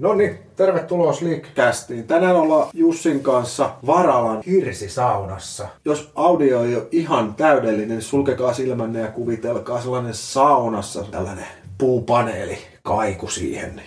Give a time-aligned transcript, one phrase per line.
[0.00, 2.06] No niin, tervetuloa Sleekcastiin.
[2.06, 5.68] Tänään ollaan Jussin kanssa Varalan hirsisaunassa.
[5.84, 11.46] Jos audio ei ole ihan täydellinen, niin sulkekaa silmänne ja kuvitelkaa sellainen saunassa tällainen
[11.78, 13.82] puupaneeli, kaiku siihen.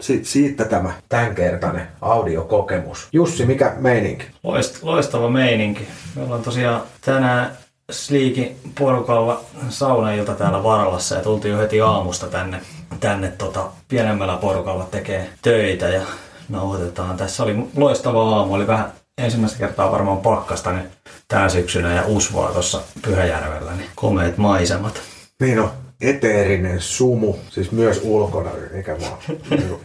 [0.00, 3.08] Si- siitä tämä tämänkertainen audiokokemus.
[3.12, 4.26] Jussi, mikä meininki?
[4.42, 5.88] Loist, loistava meininki.
[6.16, 7.50] Me ollaan tosiaan tänään
[7.90, 12.60] Sleekin porukalla saunailta täällä Varalassa ja tultiin jo heti aamusta tänne,
[13.00, 16.02] tänne tota, pienemmällä porukalla tekee töitä ja
[16.48, 17.16] nauhoitetaan.
[17.16, 20.86] Tässä oli loistava aamu, oli vähän ensimmäistä kertaa varmaan pakkasta nyt
[21.28, 25.00] tänä syksynä ja usvaa tuossa Pyhäjärvellä, niin komeet maisemat.
[25.40, 25.70] Niin on,
[26.00, 29.18] eteerinen sumu, siis myös ulkona, mikä vaan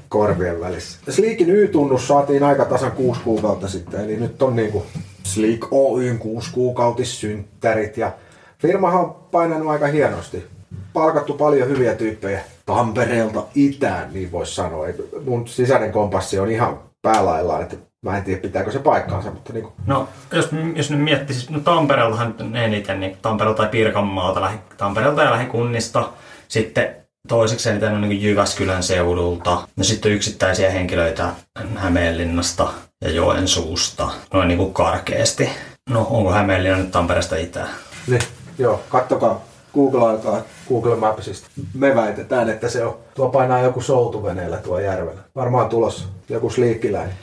[0.10, 0.99] korvien välissä.
[1.10, 4.85] Sleekin Y-tunnus saatiin aika tasan kuusi kuukautta sitten, eli nyt on niinku
[5.34, 8.12] Sleek Oyn kuusi kuukautissynttärit ja
[8.60, 10.48] firmahan on painanut aika hienosti.
[10.94, 14.86] Palkattu paljon hyviä tyyppejä Tampereelta itään, niin voisi sanoa.
[15.26, 19.74] Mun sisäinen kompassi on ihan päälaillaan, että mä en tiedä pitääkö se paikkaansa, mutta niinku,
[19.85, 25.24] No, jos, jos nyt miettisit, no Tampereeltahan nyt eniten, niin Tampereelta tai Pirkanmaalta, lähi, Tampereelta
[25.24, 26.10] ja lähikunnista.
[26.48, 26.96] Sitten
[27.27, 29.68] toiseksi eniten on niin Jyväskylän seudulta.
[29.77, 31.29] No sitten yksittäisiä henkilöitä
[31.76, 35.49] Hämeenlinnasta ja Joensuusta, noin niin kuin karkeasti.
[35.90, 37.70] No, onko Hämeenlinna nyt Tampereesta itään?
[38.07, 38.21] Niin,
[38.57, 39.41] joo, kattokaa,
[39.73, 41.48] googlaikaa Google Mapsista.
[41.73, 42.98] Me väitetään, että se on.
[43.15, 45.21] Tuo painaa joku soutuveneellä tuo järvellä.
[45.35, 47.15] Varmaan tulossa joku sliikkiläinen.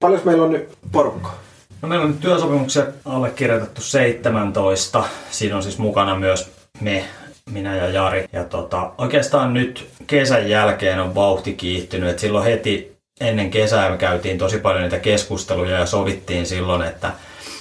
[0.00, 1.38] Paljon meillä on nyt porukkaa?
[1.82, 5.04] No meillä on nyt työsopimuksia allekirjoitettu 17.
[5.30, 7.04] Siinä on siis mukana myös me,
[7.50, 8.28] minä ja Jari.
[8.32, 12.10] Ja tota, oikeastaan nyt kesän jälkeen on vauhti kiihtynyt.
[12.10, 12.91] Et silloin heti
[13.22, 17.12] ennen kesää me käytiin tosi paljon niitä keskusteluja ja sovittiin silloin, että,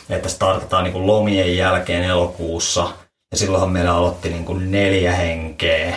[0.10, 2.90] että startataan niin kuin lomien jälkeen elokuussa.
[3.32, 5.96] Ja silloinhan meillä aloitti niin kuin neljä henkeä.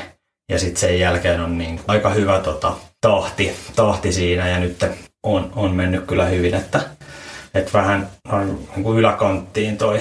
[0.53, 4.85] Ja sitten sen jälkeen on niin aika hyvä tota, tahti, tahti siinä ja nyt
[5.23, 6.81] on, on mennyt kyllä hyvin, että,
[7.55, 10.01] että vähän noin niin kuin yläkanttiin toi,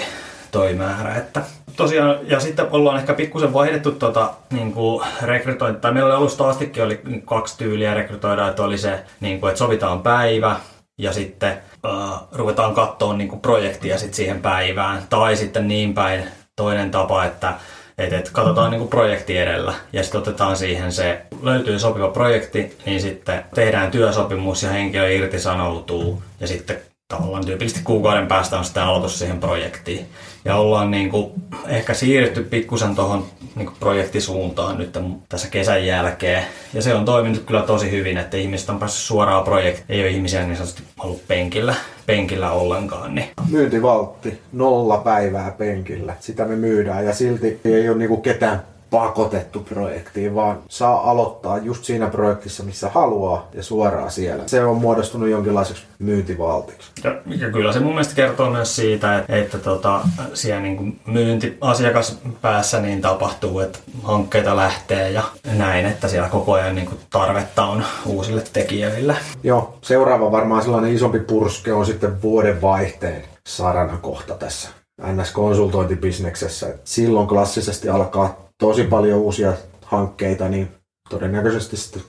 [0.52, 1.16] toi määrä.
[1.16, 1.42] Että
[1.76, 6.50] tosiaan, ja sitten ollaan ehkä pikkusen vaihdettu tota, niin kuin rekrytointi, tai meillä oli alusta
[6.50, 10.56] astikin oli kaksi tyyliä rekrytoida, että oli se, niin kuin, että sovitaan päivä,
[10.98, 11.52] ja sitten
[11.86, 16.24] äh, ruvetaan katsoa niin kuin projektia sit siihen päivään, tai sitten niin päin
[16.56, 17.54] toinen tapa, että
[17.98, 22.78] et, et katsotaan niin kuin projekti edellä ja sitten otetaan siihen se, löytyy sopiva projekti,
[22.86, 26.82] niin sitten tehdään työsopimus ja henkilö irtisanoutuu ja sitten
[27.16, 30.06] tavallaan tyypillisesti kuukauden päästä on sitten aloitus siihen projektiin.
[30.46, 31.32] Ja ollaan niin kuin
[31.68, 33.26] ehkä siirrytty pikkusen tuohon
[33.56, 34.98] niin kuin projektisuuntaan nyt
[35.30, 36.44] tässä kesän jälkeen.
[36.74, 39.86] Ja se on toiminut kyllä tosi hyvin, että ihmiset on päässyt suoraan projektiin.
[39.90, 41.76] Ei ole ihmisiä niin sanotusti ollut penkillä,
[42.06, 43.16] penkillä ollenkaan.
[43.16, 43.30] Niin.
[43.50, 46.14] Myyntivaltti, nolla päivää penkillä.
[46.20, 51.84] Sitä me myydään ja silti ei ole niinku ketään pakotettu projektiin, vaan saa aloittaa just
[51.84, 54.44] siinä projektissa, missä haluaa ja suoraan siellä.
[54.46, 56.92] Se on muodostunut jonkinlaiseksi myyntivaltiksi.
[57.04, 60.02] Ja, ja kyllä se mun mielestä kertoo myös siitä, että, että tota,
[60.34, 65.24] siellä niin kuin myynti asiakaspäässä niin tapahtuu, että hankkeita lähtee ja
[65.58, 69.16] näin, että siellä koko ajan niin kuin tarvetta on uusille tekijöille.
[69.44, 74.70] Joo, seuraava varmaan sellainen isompi purske on sitten vuoden vaihteen sarana kohta tässä
[75.02, 76.74] NS-konsultointibisneksessä.
[76.84, 79.54] Silloin klassisesti alkaa tosi paljon uusia
[79.86, 80.68] hankkeita, niin
[81.10, 82.04] todennäköisesti sitten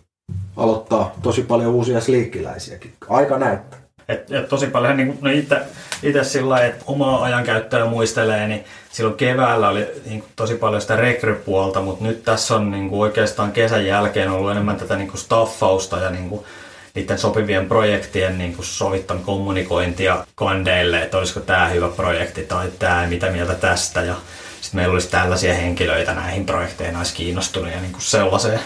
[0.56, 2.94] aloittaa tosi paljon uusia sliikkiläisiäkin.
[3.09, 3.84] Aika näyttää.
[4.09, 5.60] Et, et tosi paljon niin no itse,
[6.03, 10.97] itse sillä että omaa ajankäyttöä muistelee, niin silloin keväällä oli niin kuin, tosi paljon sitä
[10.97, 15.21] rekrypuolta, mutta nyt tässä on niin kuin, oikeastaan kesän jälkeen ollut enemmän tätä niin kuin
[15.21, 16.44] staffausta ja niin kuin,
[16.94, 23.06] niiden sopivien projektien niin kuin sovittan kommunikointia kandeille, että olisiko tämä hyvä projekti tai tämä,
[23.06, 24.03] mitä mieltä tästä.
[24.03, 24.15] Ja
[24.65, 28.61] sitten meillä olisi tällaisia henkilöitä näihin projekteihin olisi kiinnostunut ja niin kuin sellaiseen,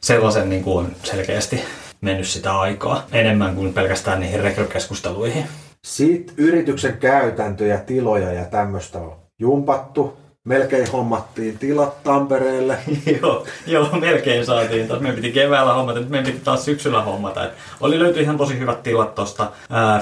[0.00, 1.60] sellaisen niin kuin on selkeästi
[2.00, 5.44] mennyt sitä aikaa enemmän kuin pelkästään niihin rekrykeskusteluihin.
[5.84, 10.16] Sitten yrityksen käytäntöjä, tiloja ja tämmöistä on jumpattu.
[10.44, 12.78] Melkein hommattiin tilat Tampereelle.
[13.20, 14.88] joo, joo, melkein saatiin.
[14.88, 17.44] Taas meidän piti keväällä hommata, nyt meidän piti taas syksyllä hommata.
[17.44, 19.52] Et oli löytyi ihan tosi hyvät tilat tuosta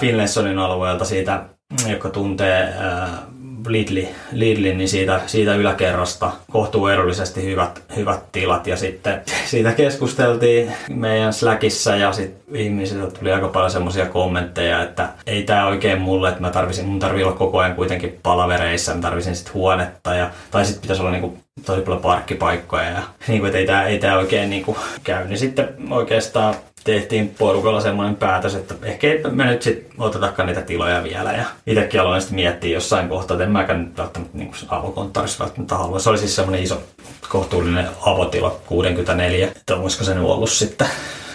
[0.01, 1.45] Finlaysonin alueelta siitä,
[1.87, 3.23] joka tuntee ää,
[3.67, 8.67] Lidli, Lidlin, niin siitä, siitä yläkerrasta kohtuu edullisesti hyvät, hyvät tilat.
[8.67, 9.21] Ja sitten
[9.51, 15.67] siitä keskusteltiin meidän Slackissa ja sitten ihmisiltä tuli aika paljon semmoisia kommentteja, että ei tämä
[15.67, 19.55] oikein mulle, että mä tarvisin, mun tarvii olla koko ajan kuitenkin palavereissa, mä tarvisin sitten
[19.55, 23.85] huonetta ja, tai sitten pitäisi olla niinku tosi paljon parkkipaikkoja ja niin kuin, ei tämä
[23.85, 25.29] ei tää oikein niinku käy.
[25.29, 26.55] Niin sitten oikeastaan
[26.85, 31.33] tehtiin porukalla semmoinen päätös, että ehkä me nyt sitten otetakaan niitä tiloja vielä.
[31.33, 35.77] Ja itsekin aloin sitten miettiä jossain kohtaa, että en mäkään nyt välttämättä niin avokonttorissa välttämättä
[35.77, 35.99] halua.
[35.99, 36.83] Se oli siis semmoinen iso
[37.29, 40.87] kohtuullinen avotila, 64, että olisiko se nyt ollut sitten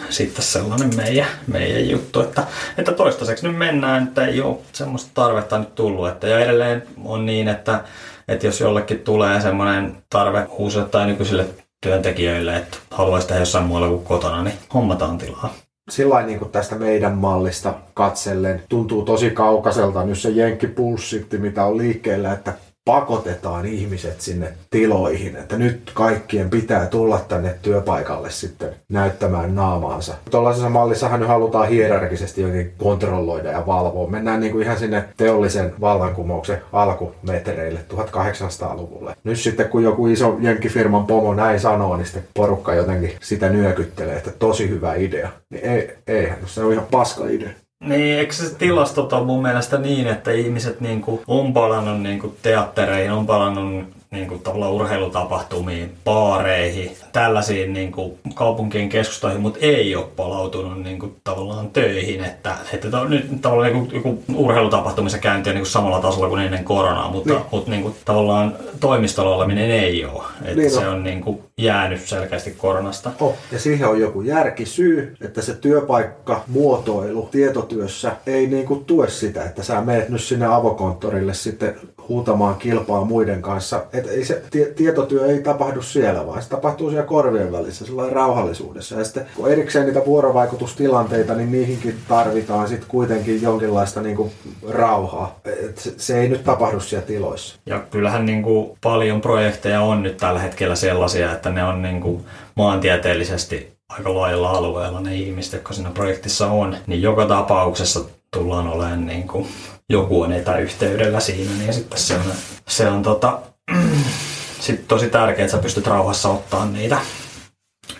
[0.10, 2.44] sitten sellainen meidän, meidän juttu, että,
[2.78, 6.08] että toistaiseksi nyt mennään, että ei ole semmoista tarvetta nyt tullut.
[6.08, 7.84] Että, ja edelleen on niin, että,
[8.28, 11.46] että jos jollekin tulee semmoinen tarve uusille tai nykyisille
[11.82, 15.54] työntekijöille, että haluaisi tehdä jossain muualla kuin kotona, niin hommataan tilaa.
[15.90, 22.34] Sillä niin tästä meidän mallista katsellen tuntuu tosi kaukaiselta nyt se jenkkipulssitti, mitä on liikkeellä,
[22.34, 22.54] että
[22.88, 30.14] pakotetaan ihmiset sinne tiloihin, että nyt kaikkien pitää tulla tänne työpaikalle sitten näyttämään naamaansa.
[30.32, 34.10] Tuollaisessa mallissahan nyt halutaan hierarkisesti jotenkin kontrolloida ja valvoa.
[34.10, 39.16] Mennään niin kuin ihan sinne teollisen vallankumouksen alkumetreille 1800-luvulle.
[39.24, 44.18] Nyt sitten kun joku iso jenkkifirman pomo näin sanoo, niin sitten porukka jotenkin sitä nyökyttelee,
[44.18, 45.30] että tosi hyvä idea.
[45.50, 47.50] Niin ei, eihän, se on ihan paska idea.
[47.80, 53.12] Niin, eikö se tilastot ole mun mielestä niin, että ihmiset niin on palannut niin teattereihin,
[53.12, 60.06] on palannut niin kuin tavallaan urheilutapahtumiin, baareihin, tällaisiin niin kuin kaupunkien keskustoihin, mutta ei ole
[60.16, 62.24] palautunut niin kuin tavallaan töihin.
[62.24, 66.30] Että, että to, nyt tavallaan niin kuin, joku urheilutapahtumissa käynti on niin kuin samalla tasolla
[66.30, 67.46] kuin ennen koronaa, mutta, niin.
[67.52, 70.24] mutta niin kuin, tavallaan toimistolla oleminen ei ole.
[70.42, 73.12] Että niin se on niin kuin jäänyt selkeästi koronasta.
[73.20, 79.10] Oh, ja siihen on joku järkisyy, että se työpaikka muotoilu tietotyössä ei niin kuin tue
[79.10, 81.76] sitä, että sä meet nyt sinne avokonttorille sitten
[82.10, 83.84] huutamaan kilpaa muiden kanssa.
[83.94, 84.44] Että ei se
[84.76, 88.96] tietotyö ei tapahdu siellä, vaan se tapahtuu siellä korvien välissä, sellainen rauhallisuudessa.
[88.96, 94.32] Ja sitten kun erikseen niitä vuorovaikutustilanteita, niin niihinkin tarvitaan sitten kuitenkin jonkinlaista niin kuin
[94.70, 95.40] rauhaa.
[95.46, 97.60] Et se, se ei nyt tapahdu siellä tiloissa.
[97.66, 102.02] Ja kyllähän niin kuin paljon projekteja on nyt tällä hetkellä sellaisia, että ne on niin
[102.02, 102.26] kuin
[102.56, 108.00] maantieteellisesti aika laajalla alueella ne ihmiset, jotka siinä projektissa on, niin joka tapauksessa
[108.32, 109.48] tullaan olemaan niin kuin
[109.90, 112.22] joku on etäyhteydellä siinä, niin sitten se on,
[112.68, 113.40] se on tota,
[114.60, 116.98] sit tosi tärkeää, että sä pystyt rauhassa ottaa niitä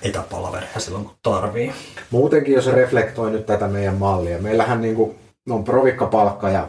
[0.02, 1.74] etäpalvereja silloin, kun tarvii.
[2.12, 5.16] Muutenkin, jos reflektoi nyt tätä meidän mallia, meillähän niin kuin,
[5.50, 6.68] on provikkapalkka ja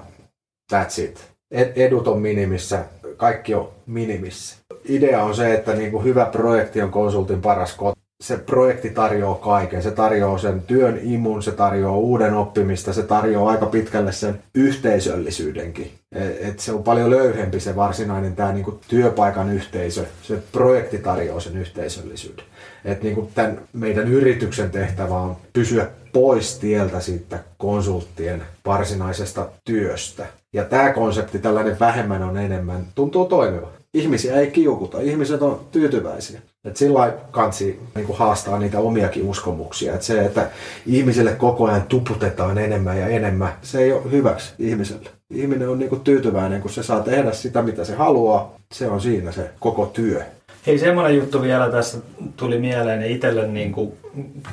[0.72, 1.28] that's it.
[1.76, 2.84] Edut on minimissä,
[3.16, 4.56] kaikki on minimissä.
[4.84, 9.34] Idea on se, että niin kuin hyvä projekti on konsultin paras koti se projekti tarjoaa
[9.34, 9.82] kaiken.
[9.82, 15.92] Se tarjoaa sen työn imun, se tarjoaa uuden oppimista, se tarjoaa aika pitkälle sen yhteisöllisyydenkin.
[16.12, 20.04] E, et se on paljon löyhempi se varsinainen tämä niinku työpaikan yhteisö.
[20.22, 22.44] Se projekti tarjoaa sen yhteisöllisyyden.
[22.84, 30.26] Et niinku tämän meidän yrityksen tehtävä on pysyä pois tieltä siitä konsulttien varsinaisesta työstä.
[30.52, 33.68] Ja tämä konsepti, tällainen vähemmän on enemmän, tuntuu toimiva.
[33.94, 36.40] Ihmisiä ei kiukuta, ihmiset on tyytyväisiä.
[36.64, 39.94] Et sillä kansi niin haastaa niitä omiakin uskomuksia.
[39.94, 40.50] Et se, että
[40.86, 45.10] ihmisille koko ajan tuputetaan enemmän ja enemmän, se ei ole hyväksi ihmiselle.
[45.30, 48.54] Ihminen on niin tyytyväinen, kun se saa tehdä sitä, mitä se haluaa.
[48.72, 50.22] Se on siinä se koko työ.
[50.66, 51.98] Hei, semmoinen juttu vielä tässä
[52.36, 53.92] tuli mieleen itselle niin kuin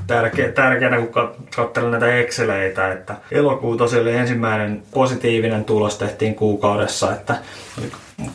[0.07, 7.13] tärkeä, tärkeänä, kun katselen näitä Exceleitä, että elokuu tosiaan oli ensimmäinen positiivinen tulos tehtiin kuukaudessa,
[7.13, 7.35] että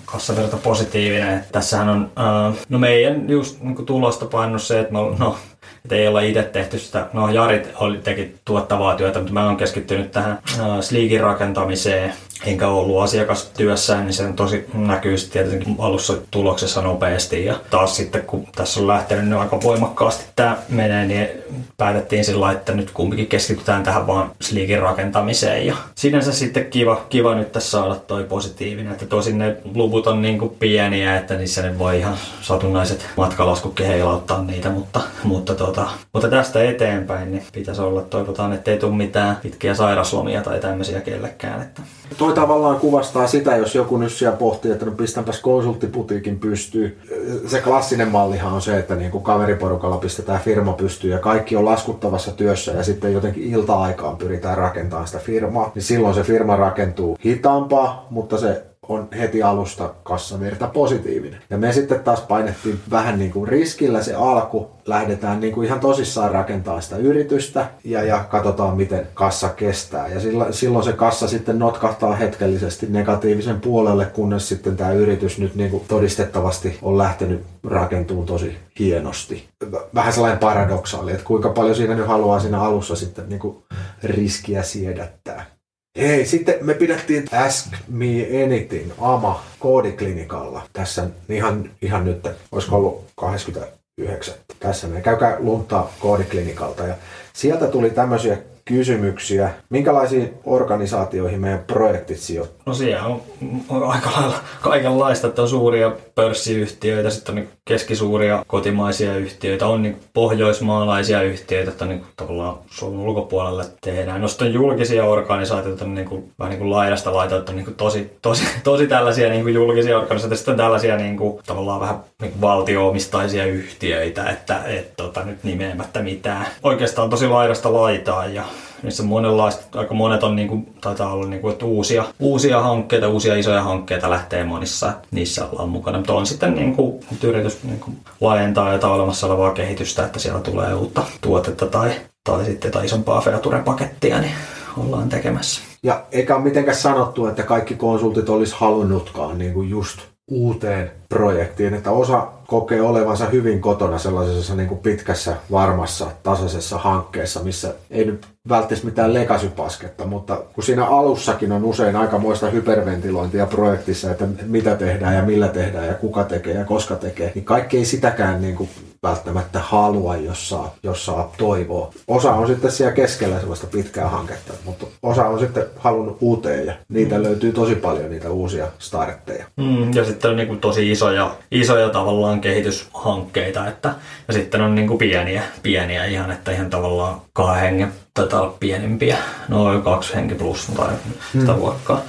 [0.05, 1.44] kassavirta positiivinen.
[1.53, 5.37] Tässähän on, uh, no meidän just niin tulosta painunut se, että me, no,
[5.85, 9.56] että ei olla itse tehty sitä, no Jarit oli, teki tuottavaa työtä, mutta mä oon
[9.56, 12.12] keskittynyt tähän uh, Sleekin rakentamiseen
[12.44, 17.44] enkä ollut asiakastyössä, niin se tosi näkyy tietenkin alussa tuloksessa nopeasti.
[17.44, 21.29] Ja taas sitten, kun tässä on lähtenyt nyt aika voimakkaasti tämä menee, niin
[21.77, 25.67] päätettiin sillä että nyt kumpikin keskitytään tähän vaan sliikin rakentamiseen.
[25.67, 30.22] Ja sinänsä sitten kiva, kiva nyt tässä saada toi positiivinen, että tosin ne luvut on
[30.22, 35.91] niin kuin pieniä, että niissä ne voi ihan satunnaiset matkalaskutkin heilauttaa niitä, mutta, mutta, tota,
[36.12, 41.00] mutta tästä eteenpäin niin pitäisi olla, toivotaan, että ei tule mitään pitkiä sairaslomia tai tämmöisiä
[41.00, 41.62] kellekään.
[41.62, 41.82] Että
[42.19, 46.98] toi tavallaan kuvastaa sitä, jos joku nyt siellä pohtii, että no pistänpäs konsulttiputiikin pystyy.
[47.46, 51.65] Se klassinen mallihan on se, että niin kuin kaveriporukalla pistetään firma pystyy ja kaikki on
[51.65, 55.72] laskuttavassa työssä ja sitten jotenkin ilta-aikaan pyritään rakentamaan sitä firmaa.
[55.74, 61.43] Niin silloin se firma rakentuu hitaampaa, mutta se on heti alusta kassavirta positiivinen.
[61.51, 65.81] Ja me sitten taas painettiin vähän niin kuin riskillä se alku, lähdetään niin kuin ihan
[65.81, 70.09] tosissaan rakentaa sitä yritystä ja, ja katsotaan miten kassa kestää.
[70.09, 75.55] Ja silloin, silloin se kassa sitten notkahtaa hetkellisesti negatiivisen puolelle, kunnes sitten tämä yritys nyt
[75.55, 79.49] niin kuin todistettavasti on lähtenyt rakentumaan tosi hienosti.
[79.94, 83.56] Vähän sellainen paradoksaali, että kuinka paljon siinä nyt haluaa siinä alussa sitten niin kuin
[84.03, 85.59] riskiä siedättää.
[85.99, 88.06] Hei, sitten me pidettiin Ask Me
[88.44, 90.63] Anything AMA koodiklinikalla.
[90.73, 94.35] Tässä ihan, ihan nyt, olisiko ollut 29.
[94.61, 96.87] Tässä me käykää luntaa koodiklinikalta.
[96.87, 96.94] Ja
[97.32, 98.39] sieltä tuli tämmöisiä
[98.70, 99.50] kysymyksiä.
[99.70, 102.60] Minkälaisiin organisaatioihin meidän projektit sijoittuu?
[102.67, 103.22] No siellä on,
[103.69, 109.82] on aika lailla kaikenlaista, että on suuria pörssiyhtiöitä, sitten on niin keskisuuria kotimaisia yhtiöitä, on
[109.82, 114.20] niin pohjoismaalaisia yhtiöitä, että niin tavallaan Suomen ulkopuolelle tehdään.
[114.20, 118.10] No sitten on julkisia organisaatioita, niin kuin, vähän niin kuin laidasta laitoita, niin kuin tosi,
[118.22, 122.32] tosi, tosi tällaisia niin kuin julkisia organisaatioita, sitten on tällaisia niin kuin, tavallaan vähän niin
[122.32, 126.46] kuin valtioomistaisia yhtiöitä, että et, tota, nyt nimeämättä mitään.
[126.62, 128.44] Oikeastaan tosi laidasta laitaa ja
[128.82, 133.08] missä monenlaista, aika monet on, niin kuin, taitaa olla niin kuin, että uusia, uusia hankkeita,
[133.08, 135.99] uusia isoja hankkeita lähtee monissa, niissä ollaan mukana.
[135.99, 140.41] Mutta on sitten niin kuin, yritys niin kuin, laajentaa jotain olemassa olevaa kehitystä, että siellä
[140.41, 141.91] tulee uutta tuotetta tai,
[142.25, 144.32] tai sitten jotain isompaa feature-pakettia, niin
[144.79, 145.60] ollaan tekemässä.
[145.82, 151.75] Ja eikä ole mitenkään sanottu, että kaikki konsultit olisi halunnutkaan niin kuin just uuteen projektiin,
[151.75, 158.05] että osa kokee olevansa hyvin kotona sellaisessa niin kuin pitkässä, varmassa, tasaisessa hankkeessa, missä ei
[158.05, 164.77] nyt välttämättä mitään legasypasketta, mutta kun siinä alussakin on usein aikamoista hyperventilointia projektissa, että mitä
[164.77, 168.56] tehdään ja millä tehdään ja kuka tekee ja koska tekee, niin kaikki ei sitäkään niin
[168.56, 168.70] kuin
[169.03, 171.93] välttämättä halua, jos saa, jos saa toivoa.
[172.09, 176.75] Osa on sitten siellä keskellä sellaista pitkää hanketta, mutta osa on sitten halunnut uuteen ja
[176.89, 177.23] niitä mm.
[177.23, 179.47] löytyy tosi paljon niitä uusia startteja.
[179.57, 183.95] Mm, ja sitten on niin kuin tosi isoja, isoja tavallaan kehityshankkeita, että,
[184.29, 188.57] ja sitten on niin kuin pieniä, pieniä ihan, että ihan tavallaan kahden hengen taitaa olla
[188.61, 189.17] pienimpiä,
[189.49, 190.93] noin kaksi henki plus tai
[191.33, 191.59] sitä mm.
[191.59, 192.01] luokkaa.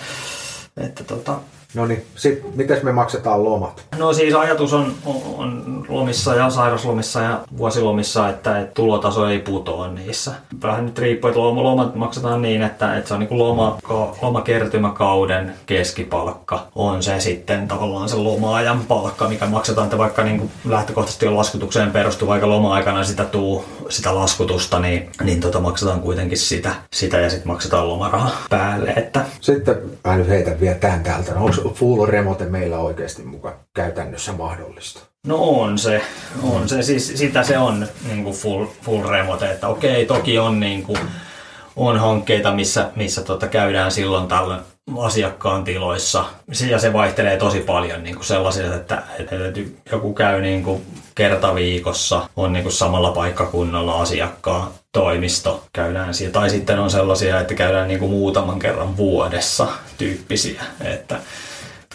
[0.78, 1.36] Että tota,
[1.74, 3.86] No niin, sitten miten me maksetaan lomat?
[3.98, 4.94] No siis ajatus on,
[5.38, 10.32] on lomissa ja sairaslomissa ja vuosilomissa, että, että tulotaso ei putoa niissä.
[10.62, 13.78] Vähän nyt riippuu, että lomat maksetaan niin, että, että se on niin kuin loma,
[14.22, 20.52] lomakertymäkauden keskipalkka on se sitten tavallaan se loma-ajan palkka, mikä maksetaan, että vaikka niin kuin
[20.66, 26.38] lähtökohtaisesti on laskutukseen perustuva, vaikka loma-aikana sitä tuu sitä laskutusta, niin, niin tota maksetaan kuitenkin
[26.38, 28.94] sitä, sitä ja sitten maksetaan lomaraha päälle.
[28.96, 29.26] Että...
[29.42, 29.76] Sitten
[30.08, 31.36] mä nyt heitän vielä tämän täältä.
[31.36, 35.00] Onko full remote meillä oikeasti mukaan käytännössä mahdollista?
[35.28, 36.02] No on se,
[36.44, 40.60] on se, siis sitä se on niin kuin full, full remote, että okei, toki on
[40.60, 41.00] niin kuin,
[41.76, 44.62] on hankkeita, missä, missä tota käydään silloin tällöin
[45.00, 46.26] asiakkaan tiloissa.
[46.70, 49.36] Ja se vaihtelee tosi paljon niin kuin että, että
[49.92, 56.34] joku käy niin kuin kerta viikossa, on niin kuin samalla paikkakunnalla asiakkaan toimisto, käydään siellä.
[56.34, 59.68] Tai sitten on sellaisia, että käydään niin kuin muutaman kerran vuodessa
[59.98, 60.64] tyyppisiä.
[60.82, 61.20] Että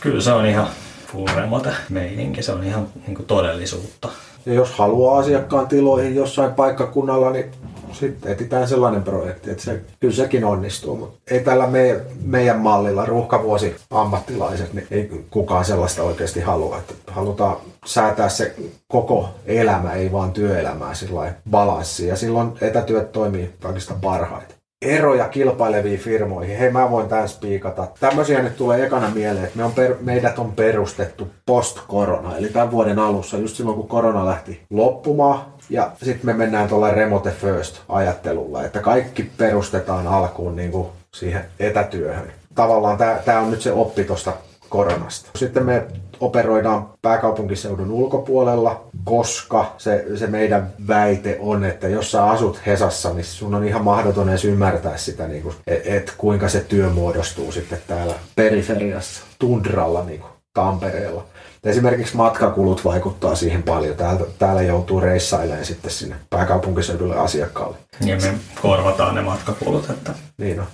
[0.01, 0.69] kyllä se on ihan
[1.13, 4.09] full remote meininki, se on ihan niin kuin todellisuutta.
[4.47, 7.51] Ja jos haluaa asiakkaan tiloihin jossain paikkakunnalla, niin
[7.93, 13.05] sitten etsitään sellainen projekti, että se, kyllä sekin onnistuu, mutta ei tällä me, meidän mallilla
[13.05, 16.79] ruuhkavuosi ammattilaiset, niin ei kukaan sellaista oikeasti halua.
[16.79, 18.55] Että halutaan säätää se
[18.89, 24.56] koko elämä, ei vaan työelämää sillä balanssi ja silloin etätyöt toimii kaikista parhaiten
[24.87, 26.59] eroja kilpaileviin firmoihin.
[26.59, 27.89] Hei, mä voin tämän spiikata.
[28.01, 32.71] Tämmöisiä nyt tulee ekana mieleen, että me on per, meidät on perustettu post-korona, eli tämän
[32.71, 35.41] vuoden alussa, just silloin kun korona lähti loppumaan.
[35.71, 41.45] Ja sitten me mennään tuolla remote first ajattelulla, että kaikki perustetaan alkuun niin kuin siihen
[41.61, 42.33] etätyöhön.
[42.55, 44.33] Tavallaan tämä on nyt se oppi tuosta
[44.69, 45.31] koronasta.
[45.37, 45.87] Sitten me
[46.21, 53.25] operoidaan pääkaupunkiseudun ulkopuolella, koska se, se meidän väite on, että jos sä asut Hesassa, niin
[53.25, 57.79] sun on ihan mahdoton edes ymmärtää sitä, niin että et kuinka se työ muodostuu sitten
[57.87, 61.25] täällä periferiassa, tundralla niin kuin Tampereella.
[61.65, 63.97] Esimerkiksi matkakulut vaikuttaa siihen paljon.
[63.97, 67.77] Täällä, täällä joutuu reissailemaan sitten sinne pääkaupunkiseudulle asiakkaalle.
[68.01, 69.91] Ja me korvataan ne matkakulut.
[69.91, 70.15] Että...
[70.39, 70.67] Niin on.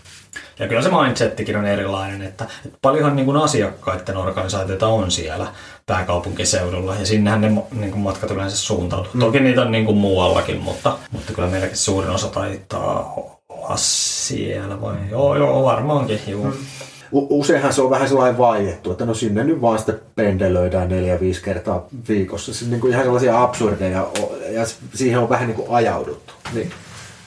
[0.62, 5.47] Ja kyllä se mindsettikin on erilainen, että, että paljonhan niin kuin asiakkaiden organisaatioita on siellä
[5.87, 9.11] pääkaupunkiseudulla ja sinnehän ne niin kuin matkat yleensä suuntautuu.
[9.14, 9.21] Mm.
[9.21, 13.14] Toki niitä on niin kuin muuallakin, mutta, mutta kyllä meilläkin suurin osa taitaa
[13.49, 16.45] olla siellä vai joo, joo varmaankin, joo.
[16.45, 16.52] Mm.
[17.12, 21.42] Useinhan se on vähän sellainen vaiettu, että no sinne nyt vaan sitten pendelöidään neljä, viisi
[21.42, 22.54] kertaa viikossa.
[22.54, 24.07] Se on niin kuin ihan sellaisia absurdeja
[24.50, 26.35] ja siihen on vähän niin kuin ajauduttu.
[26.54, 26.71] Niin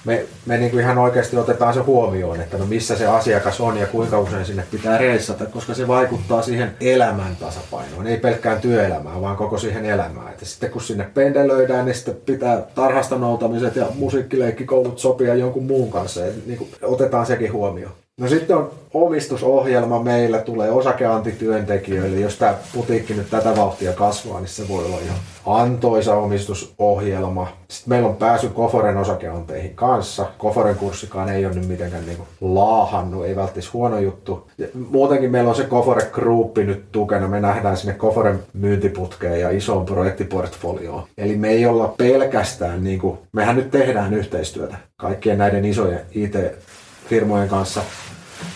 [0.06, 3.78] me, me niin kuin ihan oikeasti otetaan se huomioon, että no missä se asiakas on
[3.78, 9.22] ja kuinka usein sinne pitää reissata, koska se vaikuttaa siihen elämän tasapainoon, ei pelkkään työelämään,
[9.22, 10.30] vaan koko siihen elämään.
[10.32, 15.92] Että sitten kun sinne pendelöidään, niin sitten pitää tarhasta noutamiset ja musiikkileikkikoulut sopia jonkun muun
[15.92, 18.05] kanssa, niin kuin otetaan sekin huomioon.
[18.20, 22.20] No sitten on omistusohjelma meillä, tulee osakeantityöntekijöille.
[22.20, 27.48] Jos tämä putiikki nyt tätä vauhtia kasvaa, niin se voi olla ihan antoisa omistusohjelma.
[27.68, 30.26] Sitten meillä on pääsy Koforen osakeanteihin kanssa.
[30.38, 34.48] Koforen kurssikaan ei ole nyt mitenkään niinku laahannut, ei välttämättä huono juttu.
[34.90, 37.28] Muutenkin meillä on se Kofore Group nyt tukena.
[37.28, 41.04] Me nähdään sinne Koforen myyntiputkeen ja isoon projektiportfolioon.
[41.18, 47.50] Eli me ei olla pelkästään, niin kuin, mehän nyt tehdään yhteistyötä kaikkien näiden isojen IT-firmojen
[47.50, 47.82] kanssa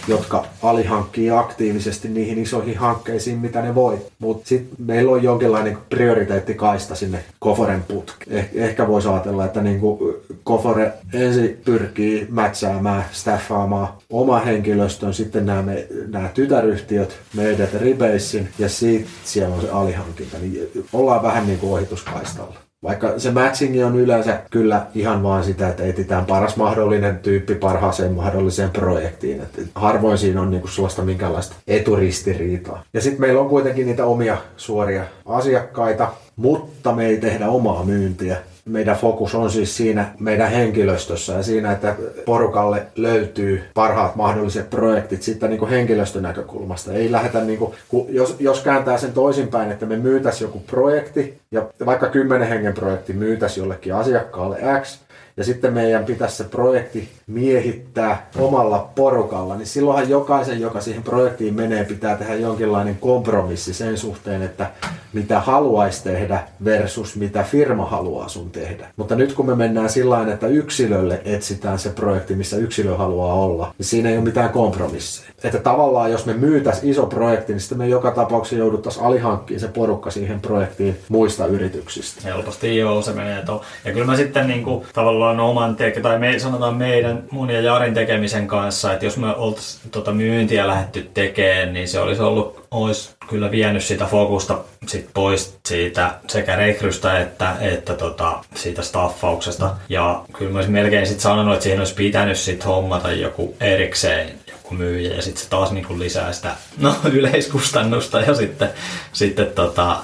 [0.07, 3.97] jotka alihankkii aktiivisesti niihin isoihin hankkeisiin, mitä ne voi.
[4.19, 8.25] Mutta sitten meillä on jonkinlainen prioriteettikaista sinne Koforen putki.
[8.29, 16.29] Eh- ehkä voisi ajatella, että niinku Kofore ensin pyrkii mätsäämään, staffaamaan oma henkilöstön, sitten nämä,
[16.33, 20.37] tytäryhtiöt, meidät Rebasein ja sitten siellä on se alihankinta.
[20.37, 22.68] Niin ollaan vähän niin kuin ohituskaistalla.
[22.83, 28.13] Vaikka se matching on yleensä kyllä ihan vain sitä, että etsitään paras mahdollinen tyyppi parhaaseen
[28.13, 29.41] mahdolliseen projektiin.
[29.41, 32.83] Että harvoin siinä on niinku sellaista minkäänlaista eturistiriitaa.
[32.93, 38.37] Ja sitten meillä on kuitenkin niitä omia suoria asiakkaita, mutta me ei tehdä omaa myyntiä
[38.65, 45.23] meidän fokus on siis siinä meidän henkilöstössä ja siinä, että porukalle löytyy parhaat mahdolliset projektit
[45.23, 46.93] sitten niin kuin henkilöstön näkökulmasta.
[46.93, 47.73] Ei lähdetä, niin kuin,
[48.09, 53.13] jos, jos kääntää sen toisinpäin, että me myytäisiin joku projekti ja vaikka kymmenen hengen projekti
[53.13, 54.99] myytäisiin jollekin asiakkaalle X,
[55.39, 61.53] ja sitten meidän pitäisi se projekti miehittää omalla porukalla, niin silloinhan jokaisen, joka siihen projektiin
[61.53, 64.71] menee, pitää tehdä jonkinlainen kompromissi sen suhteen, että
[65.13, 68.87] mitä haluaisi tehdä versus mitä firma haluaa sun tehdä.
[68.95, 73.73] Mutta nyt kun me mennään sillä että yksilölle etsitään se projekti, missä yksilö haluaa olla,
[73.77, 75.29] niin siinä ei ole mitään kompromisseja.
[75.43, 79.67] Että tavallaan jos me myytäis iso projekti, niin sitten me joka tapauksessa jouduttaisiin alihankkiin se
[79.67, 82.21] porukka siihen projektiin muista yrityksistä.
[82.23, 83.61] Helposti joo, se menee to.
[83.85, 87.61] Ja kyllä mä sitten niin kuin, tavallaan oman teke, tai me, sanotaan meidän, mun ja
[87.61, 92.67] Jarin tekemisen kanssa, että jos me oltaisiin tota myyntiä lähdetty tekemään, niin se olisi ollut,
[92.71, 94.57] olisi kyllä vienyt sitä fokusta
[94.87, 99.75] sit pois siitä sekä rekrystä että, että tota, siitä staffauksesta.
[99.89, 104.39] Ja kyllä mä olisin melkein sit sanonut, että siihen olisi pitänyt sit hommata joku erikseen
[104.51, 108.69] joku myyjä ja sitten se taas niin kuin lisää sitä no, yleiskustannusta ja sitten,
[109.13, 109.97] sitten tota,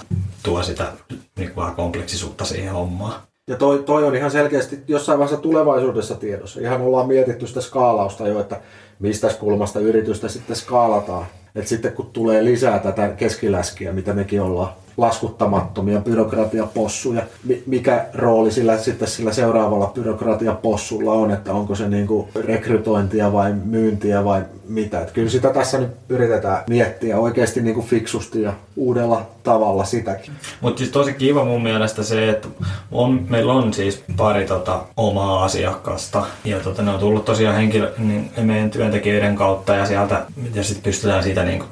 [0.43, 0.91] tuo sitä
[1.37, 3.13] niin vähän kompleksisuutta siihen hommaan.
[3.49, 6.59] Ja toi, toi on ihan selkeästi jossain vaiheessa tulevaisuudessa tiedossa.
[6.59, 8.61] Ihan ollaan mietitty sitä skaalausta jo, että
[8.99, 11.25] mistä kulmasta yritystä sitten skaalataan.
[11.55, 17.21] Et sitten kun tulee lisää tätä keskiläskiä, mitä mekin ollaan laskuttamattomia byrokratiapossuja.
[17.65, 24.23] Mikä rooli sillä sitten sillä seuraavalla byrokratiapossulla on, että onko se niinku rekrytointia vai myyntiä
[24.23, 25.01] vai mitä.
[25.01, 30.33] Et kyllä sitä tässä nyt yritetään miettiä oikeasti niinku fiksusti ja uudella tavalla sitäkin.
[30.61, 32.47] Mutta siis tosi kiva mun mielestä se, että
[32.91, 37.93] on, meillä on siis pari tota, omaa asiakasta ja tota, ne on tullut tosiaan henkilö,
[37.97, 41.65] niin meidän työntekijöiden kautta ja sieltä ja sitten pystytään siitä, niinku,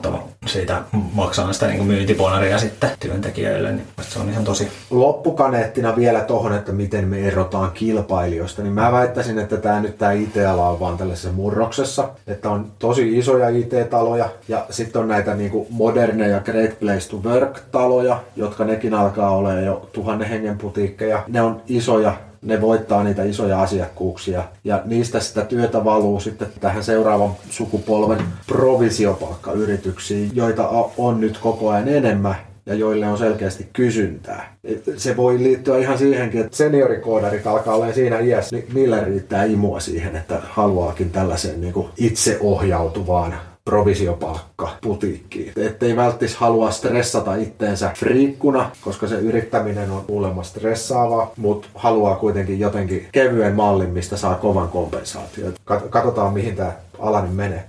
[0.46, 0.82] siitä
[1.14, 4.68] maksamaan sitä niinku myyntiponaria sitten työntekijöille, niin se on ihan tosi...
[4.90, 10.12] Loppukaneettina vielä tohon, että miten me erotaan kilpailijoista, niin mä väittäisin, että tämä nyt tämä
[10.12, 15.68] IT-ala on vaan tällaisessa murroksessa, että on tosi isoja IT-taloja ja sitten on näitä niinku
[15.70, 21.24] moderneja Great Place to Work-taloja, jotka nekin alkaa olla jo tuhannen hengen putiikkeja.
[21.28, 26.84] Ne on isoja ne voittaa niitä isoja asiakkuuksia ja niistä sitä työtä valuu sitten tähän
[26.84, 34.56] seuraavan sukupolven provisiopalkkayrityksiin, joita on nyt koko ajan enemmän ja joille on selkeästi kysyntää.
[34.98, 39.80] Se voi liittyä ihan siihenkin, että seniorikoodarit alkaa olla siinä iässä, niin niillä riittää imua
[39.80, 43.34] siihen, että haluaakin tällaiseen niin itseohjautuvaan
[43.66, 45.54] provisiopalkka putiikkiin.
[45.58, 52.60] Ettei välttis halua stressata itteensä friikkuna, koska se yrittäminen on kuulemma stressaavaa, mutta haluaa kuitenkin
[52.60, 55.54] jotenkin kevyen mallin, mistä saa kovan kompensaation.
[55.90, 57.64] Katsotaan mihin tämä ala nyt menee.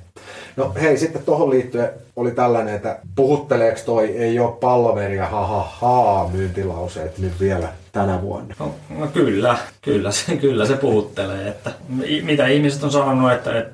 [0.57, 5.63] No hei, sitten tuohon liittyen oli tällainen, että puhutteleeko toi ei ole pallomeria ha ha
[5.63, 8.55] ha myyntilauseet nyt vielä tänä vuonna?
[8.59, 11.49] No, no kyllä, kyllä se, kyllä se puhuttelee.
[11.49, 11.71] Että,
[12.23, 13.74] mitä ihmiset on sanonut, että, että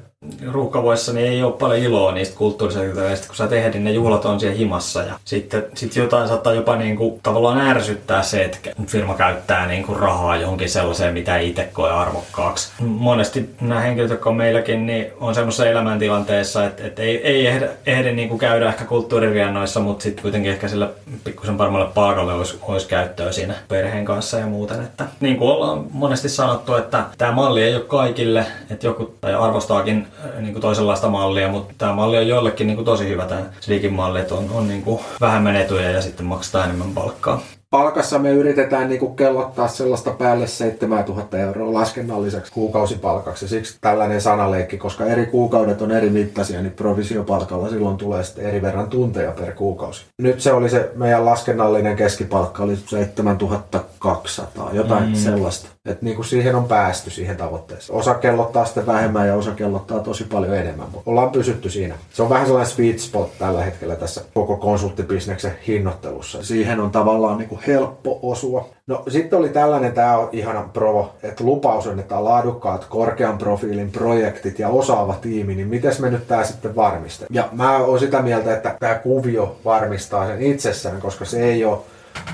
[0.52, 4.40] ruuhkavuodessa niin ei ole paljon iloa niistä kulttuurisektoreista, kun sä tehdään, niin ne juhlat on
[4.40, 5.02] siellä himassa.
[5.02, 9.83] Ja sitten sit jotain saattaa jopa niin kuin, tavallaan ärsyttää se, että firma käyttää niin
[9.83, 12.72] kuin rahaa johonkin sellaiseen, mitä ei itse koe arvokkaaksi.
[12.80, 17.66] Monesti nämä henkilöt, jotka on meilläkin, niin on semmoisessa elämäntilanteessa, että, että ei, ei ehdi,
[17.87, 20.90] ehdi niin kuin käydä ehkä kulttuuririennoissa, mutta sitten kuitenkin ehkä sillä
[21.24, 24.83] pikkusen paremmalle palkalle olisi, olisi käyttöä siinä perheen kanssa ja muuten.
[24.83, 29.35] Että, niin kuin ollaan monesti sanottu, että tämä malli ei ole kaikille, että joku tai
[29.35, 30.06] arvostaakin
[30.40, 33.92] niin kuin toisenlaista mallia, mutta tämä malli on joillekin niin kuin tosi hyvä tämä Sleekin
[33.92, 37.42] malli, että on, on niin kuin vähemmän etuja ja sitten maksetaan enemmän palkkaa.
[37.70, 43.48] palkassa me yritetään niinku kellottaa sellaista päälle 7000 euroa laskennalliseksi kuukausipalkaksi.
[43.48, 48.62] Siksi tällainen sanaleikki, koska eri kuukaudet on eri mittaisia, niin provisiopalkalla silloin tulee sitten eri
[48.62, 50.04] verran tunteja per kuukausi.
[50.18, 55.14] Nyt se oli se meidän laskennallinen keskipalkka oli 7200, jotain mm.
[55.14, 55.68] sellaista.
[55.88, 57.98] Että niinku siihen on päästy siihen tavoitteeseen.
[57.98, 61.94] Osa kellottaa sitten vähemmän ja osa kellottaa tosi paljon enemmän, mutta ollaan pysytty siinä.
[62.12, 66.44] Se on vähän sellainen sweet spot tällä hetkellä tässä koko konsulttibisneksen hinnoittelussa.
[66.44, 68.68] Siihen on tavallaan niinku helppo osua.
[68.86, 73.90] No sitten oli tällainen, tämä on ihana provo, että lupaus on, että laadukkaat korkean profiilin
[73.90, 77.34] projektit ja osaava tiimi, niin miten me nyt tämä sitten varmistetaan?
[77.34, 81.78] Ja mä oon sitä mieltä, että tämä kuvio varmistaa sen itsessään, koska se ei ole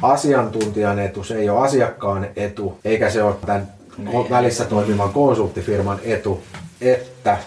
[0.03, 3.69] asiantuntijan etu, se ei ole asiakkaan etu, eikä se ole tämän
[3.99, 4.31] niin.
[4.31, 6.43] välissä toimivan konsulttifirman etu,
[6.81, 7.39] että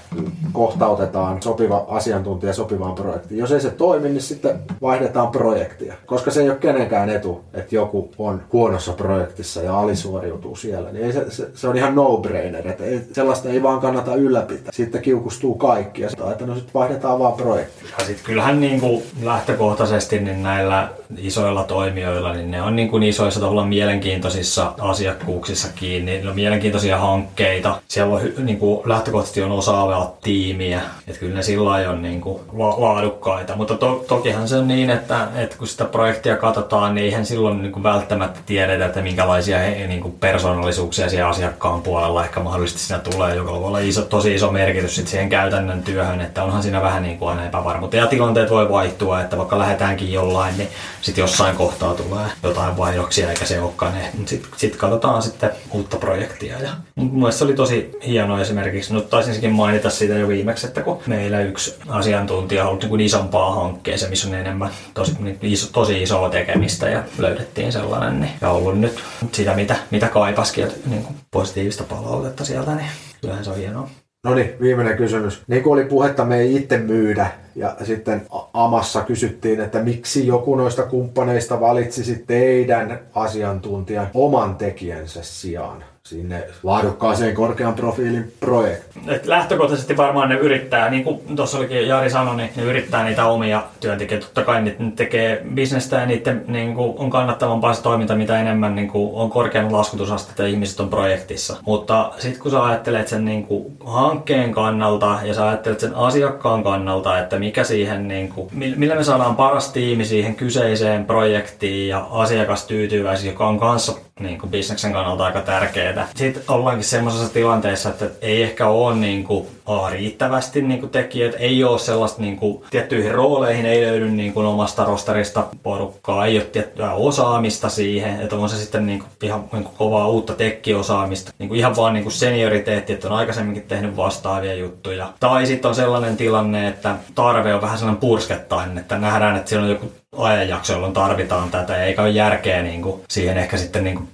[0.51, 3.39] kohtautetaan sopiva asiantuntija sopivaan projektiin.
[3.39, 5.93] Jos ei se toimi, niin sitten vaihdetaan projektia.
[6.05, 10.91] Koska se ei ole kenenkään etu, että joku on huonossa projektissa ja alisuoriutuu siellä.
[10.91, 12.67] Niin ei se, se, se, on ihan no-brainer.
[12.67, 14.71] Että ei, sellaista ei vaan kannata ylläpitää.
[14.71, 17.85] Sitten kiukustuu kaikki ja sitten, että no sitten vaihdetaan vaan projekti.
[17.99, 23.03] Ja sitten kyllähän niin kuin lähtökohtaisesti niin näillä isoilla toimijoilla, niin ne on niin kuin
[23.03, 26.21] isoissa tavallaan mielenkiintoisissa asiakkuuksissa kiinni.
[26.21, 27.81] Ne on mielenkiintoisia hankkeita.
[27.87, 30.81] Siellä on niin kuin lähtökohtaisesti on osaavaa tiimiä.
[31.07, 32.41] Että kyllä ne sillä on niin kuin
[32.77, 33.55] laadukkaita.
[33.55, 37.61] Mutta to, tokihan se on niin, että, että kun sitä projektia katsotaan, niin eihän silloin
[37.61, 42.81] niin kuin välttämättä tiedetä, että minkälaisia he, niin kuin persoonallisuuksia siellä asiakkaan puolella ehkä mahdollisesti
[42.81, 46.63] siinä tulee, joka voi olla iso, tosi iso merkitys sit siihen käytännön työhön, että onhan
[46.63, 47.97] siinä vähän niin kuin aina epävarmuutta.
[47.97, 50.69] Ja tilanteet voi vaihtua, että vaikka lähdetäänkin jollain, niin
[51.01, 54.11] sitten jossain kohtaa tulee jotain vaihdoksia eikä se olekaan ne.
[54.25, 56.59] Sitten sit katsotaan sitten uutta projektia.
[56.59, 61.01] Ja mun se oli tosi hieno esimerkiksi, no taisinkin mainita siitä jo viimeksi, että kun
[61.07, 66.29] meillä yksi asiantuntija halusi niin isompaa hankkeeseen, missä on enemmän tosi, niin iso, tosi isoa
[66.29, 71.83] tekemistä ja löydettiin sellainen, niin, ja ollut nyt sitä, mitä, mitä kaipaskin, niin kuin positiivista
[71.83, 72.89] palautetta sieltä, niin
[73.21, 73.89] kyllähän se on hienoa.
[74.23, 75.41] No niin, viimeinen kysymys.
[75.47, 77.31] Niin kuin oli puhetta, me ei itse myydä.
[77.55, 78.21] Ja sitten
[78.53, 87.35] Amassa kysyttiin, että miksi joku noista kumppaneista valitsisi teidän asiantuntijan oman tekijänsä sijaan sinne laadukkaaseen
[87.35, 89.09] korkean profiilin projektiin.
[89.09, 93.25] Et lähtökohtaisesti varmaan ne yrittää, niin kuin tuossa olikin Jari sanoi, niin ne yrittää niitä
[93.25, 94.25] omia työntekijöitä.
[94.25, 98.75] Totta kai ne tekee bisnestä ja niiden niin kuin, on kannattavampaa se toiminta, mitä enemmän
[98.75, 101.57] niin kuin, on korkean laskutusaste ja ihmiset on projektissa.
[101.65, 106.63] Mutta sitten kun sä ajattelet sen niin kuin, hankkeen kannalta ja sä ajattelet sen asiakkaan
[106.63, 112.07] kannalta, että mikä siihen, niin kuin, millä me saadaan paras tiimi siihen kyseiseen projektiin ja
[112.11, 116.07] asiakastyytyväisyys, joka on kanssa niin kuin bisneksen kannalta aika tärkeää.
[116.15, 119.47] Sitten ollaankin semmoisessa tilanteessa, että ei ehkä ole niin kuin,
[119.89, 124.45] riittävästi niin kuin tekijöitä, ei ole sellaista niin kuin, tiettyihin rooleihin, ei löydy niin kuin,
[124.45, 129.43] omasta rosterista porukkaa, ei ole tiettyä osaamista siihen, että on se sitten niin kuin, ihan
[129.53, 133.63] niin kuin, kovaa uutta tekkiosaamista, niin kuin, ihan vaan niin kuin senioriteetti, että on aikaisemminkin
[133.63, 135.13] tehnyt vastaavia juttuja.
[135.19, 139.65] Tai sitten on sellainen tilanne, että tarve on vähän sellainen purskettainen, että nähdään, että siellä
[139.65, 143.95] on joku ajanjakso, jolloin tarvitaan tätä, eikä ole järkeä niin kuin siihen ehkä sitten niin
[143.95, 144.09] kuin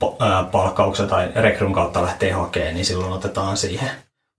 [0.52, 3.90] palkkauksen tai rekryn kautta lähtee hakemaan, niin silloin otetaan siihen.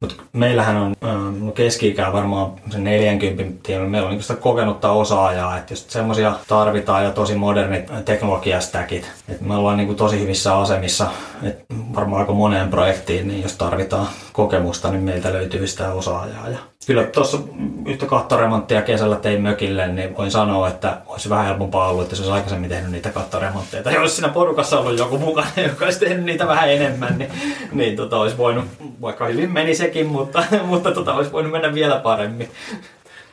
[0.01, 3.89] Mutta meillähän on äh, keski-ikää varmaan se 40 tiellä.
[3.89, 9.45] Meillä on niin sitä kokenutta osaajaa, että jos semmoisia tarvitaan ja tosi modernit teknologiastäkit, että
[9.45, 11.11] me ollaan niin kuin tosi hyvissä asemissa,
[11.43, 11.65] että
[11.95, 16.49] varmaan aika moneen projektiin, niin jos tarvitaan kokemusta, niin meiltä löytyy sitä osaajaa.
[16.49, 17.39] Ja kyllä tuossa
[17.87, 22.23] yhtä kattoremonttia kesällä tein mökille, niin voin sanoa, että olisi vähän helpompaa ollut, että se
[22.23, 23.83] olisi aikaisemmin tehnyt niitä kattoremontteja.
[23.83, 27.31] Tai jos siinä porukassa ollut joku mukana, joka olisi tehnyt niitä vähän enemmän, niin,
[27.73, 28.65] niin tota, olisi voinut,
[29.01, 32.51] vaikka hyvin meni sekin, mutta, mutta tota, olisi voinut mennä vielä paremmin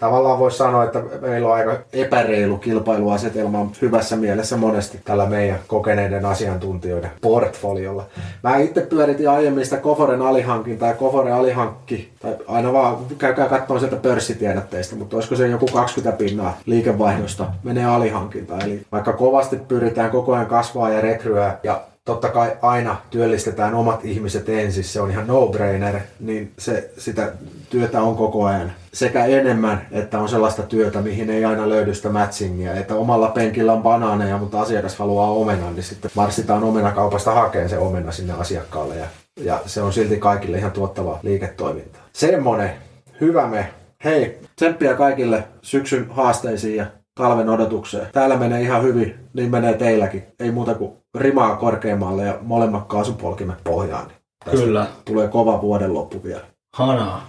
[0.04, 6.26] tavallaan voisi sanoa, että meillä on aika epäreilu kilpailuasetelma hyvässä mielessä monesti tällä meidän kokeneiden
[6.26, 8.06] asiantuntijoiden portfoliolla.
[8.44, 13.80] Mä itse pyöritin aiemmin sitä Koforen alihankintaa ja Kofore alihankki, tai aina vaan käykää katsomaan
[13.80, 18.62] sieltä pörssitiedotteista, mutta olisiko se joku 20 pinnaa liikevaihdosta menee alihankintaan.
[18.62, 24.06] Eli vaikka kovasti pyritään koko ajan kasvaa ja rekryä ja totta kai aina työllistetään omat
[24.06, 27.32] ihmiset ensin, se on ihan no-brainer, niin se, sitä
[27.70, 32.10] työtä on koko ajan sekä enemmän, että on sellaista työtä, mihin ei aina löydy sitä
[32.10, 37.70] matchingia, että omalla penkillä on banaaneja, mutta asiakas haluaa omenan, niin sitten marssitaan omenakaupasta hakeen
[37.70, 39.06] se omena sinne asiakkaalle ja,
[39.44, 42.02] ja se on silti kaikille ihan tuottavaa liiketoimintaa.
[42.14, 42.72] Semmonen,
[43.22, 43.70] hyvä me.
[44.04, 46.86] Hei, tsemppiä kaikille syksyn haasteisiin ja
[47.16, 48.08] talven odotukseen.
[48.12, 50.24] Täällä menee ihan hyvin, niin menee teilläkin.
[50.40, 54.08] Ei muuta kuin rimaa korkeammalle ja molemmat kaasupolkimet pohjaan.
[54.08, 54.88] Niin Kyllä.
[55.06, 56.44] Tulee kova vuoden loppu vielä.
[56.74, 57.28] Hanaa.